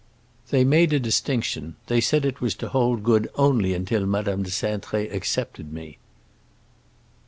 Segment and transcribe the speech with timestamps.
[0.49, 1.75] "They made a distinction.
[1.85, 5.99] They said it was to hold good only until Madame de Cintré accepted me."